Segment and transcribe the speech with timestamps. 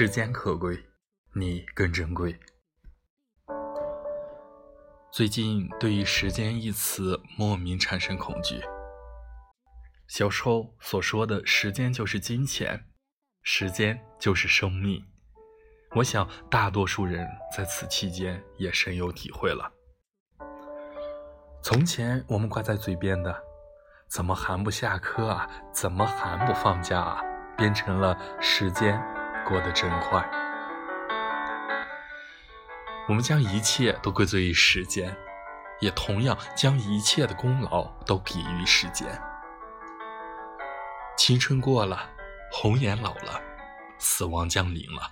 [0.00, 0.82] 时间可贵，
[1.34, 2.40] 你更珍贵。
[5.12, 8.62] 最近对于“时间”一词莫名产生恐惧。
[10.08, 12.86] 小时候所说的“时间就是金钱，
[13.42, 15.04] 时间就是生命”，
[15.96, 19.70] 我想大多数人在此期间也深有体会了。
[21.62, 23.38] 从前我们挂在嘴边的
[24.08, 25.46] “怎么还不下课啊？
[25.74, 27.22] 怎么还不放假啊？”
[27.54, 28.98] 变成了“时间
[29.46, 30.28] 过得真快”。
[33.08, 35.14] 我们将一切都归罪于时间。
[35.80, 39.18] 也同样将一切的功劳都给予时间。
[41.16, 42.06] 青春过了，
[42.52, 43.40] 红颜老了，
[43.98, 45.10] 死亡降临了，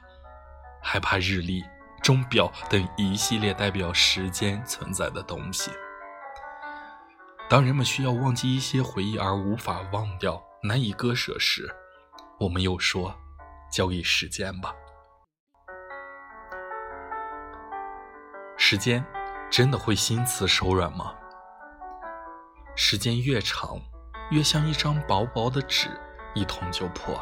[0.83, 1.65] 害怕日历、
[2.03, 5.71] 钟表等一系列代表时间存在的东西。
[7.49, 11.75] 当人们需要忘记一些回忆而无法忘掉、难以割舍时，
[12.39, 13.19] 我们又说
[13.71, 14.75] ：“交给时间吧。”
[18.57, 19.05] 时间。
[19.51, 21.17] 真的会心慈手软吗？
[22.77, 23.81] 时间越长，
[24.31, 25.89] 越像一张薄薄的纸，
[26.35, 27.19] 一捅就破。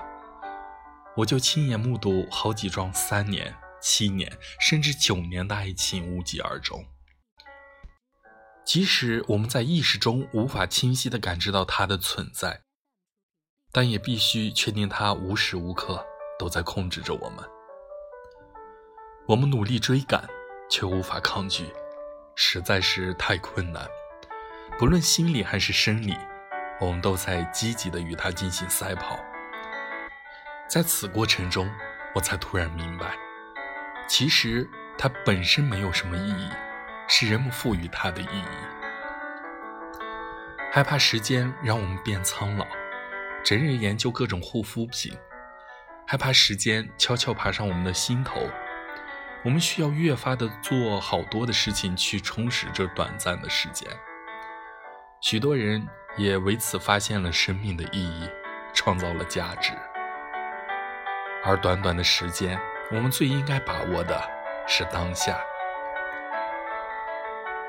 [1.16, 6.84] 我就亲眼目睹好几桩三年、七年，甚至九年的爱情无疾而终。
[8.64, 12.62] 即使我们在意识中无法清晰地感知到它的存在，
[13.70, 16.04] 但也必须确定它无时无刻
[16.38, 17.44] 都在控制着我们。
[19.26, 20.24] 我们努力追赶，
[20.70, 21.66] 却无法抗拒。
[22.34, 23.88] 实在是太困难，
[24.78, 26.14] 不论心理还是生理，
[26.78, 29.18] 我们都在积极的与它进行赛跑。
[30.68, 31.66] 在此过程中，
[32.14, 33.16] 我才突然明白，
[34.06, 36.50] 其实它本身没有什么意义，
[37.08, 38.44] 是人们赋予它的意义。
[40.70, 42.66] 害怕时间让我们变苍老，
[43.42, 45.16] 整日研究各种护肤品；
[46.06, 48.48] 害怕时间悄悄爬上我们的心头。
[49.44, 53.88] 我们需要越发的做好多的事情去充实这短暂的时间。
[55.20, 55.86] 许多人
[56.16, 58.28] 也为此发现了生命的意义，
[58.72, 59.72] 创造了价值。
[61.44, 62.58] 而短短的时间，
[62.90, 64.20] 我们最应该把握的
[64.66, 65.38] 是当下。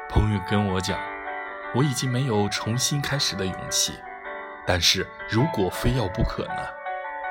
[0.09, 0.99] 朋友跟我讲，
[1.75, 3.93] 我已经没有重新开始的勇气，
[4.65, 6.67] 但是如果非要不可呢，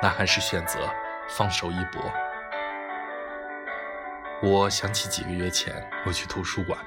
[0.03, 0.89] 那还是选择
[1.29, 2.03] 放手一搏。
[4.43, 5.75] 我想起几个月前
[6.05, 6.79] 我去图书馆，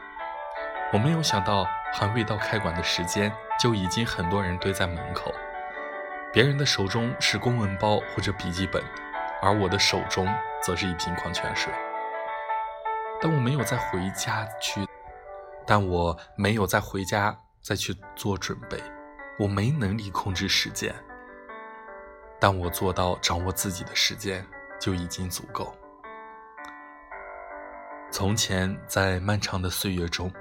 [0.93, 5.33] 我没有想到还未到开馆的时间，就已经很多人堆在门口。
[6.31, 8.83] 别人的手中是公文包或者笔记本，
[9.41, 10.27] 而我的手中
[10.61, 11.73] 则是一瓶矿泉水。
[13.19, 14.87] 但我没有再回家去，
[15.65, 18.79] 但我没有再回家再去做准备，
[19.39, 20.93] 我没能力控制时间。
[22.39, 24.45] 但我做到掌握自己的时间
[24.79, 25.75] 就已经足够。
[28.11, 30.31] 从前，在漫长的岁月中，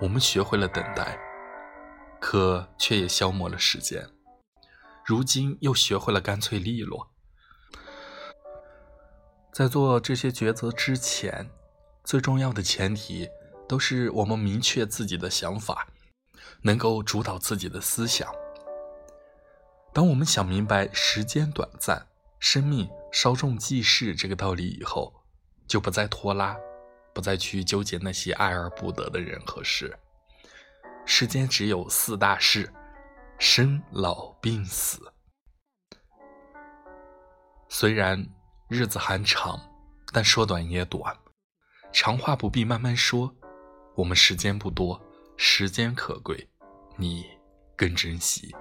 [0.00, 1.18] 我们学会了等待，
[2.20, 4.08] 可却也消磨了时间。
[5.04, 7.10] 如今又学会了干脆利落。
[9.52, 11.50] 在做这些抉择之前，
[12.04, 13.28] 最重要的前提
[13.68, 15.88] 都是我们明确自己的想法，
[16.62, 18.32] 能够主导自己的思想。
[19.92, 22.06] 当我们想明白时间短暂，
[22.38, 25.12] 生命稍纵即逝这个道理以后，
[25.66, 26.56] 就不再拖拉。
[27.12, 29.98] 不再去纠结那些爱而不得的人和事。
[31.04, 32.72] 世间只有四大事：
[33.36, 35.12] 生、老、病、死。
[37.68, 38.24] 虽然
[38.68, 39.60] 日子还长，
[40.12, 41.18] 但说短也短。
[41.92, 43.34] 长话不必慢慢说。
[43.96, 45.02] 我们时间不多，
[45.36, 46.48] 时间可贵，
[46.96, 47.26] 你
[47.76, 48.54] 更珍惜。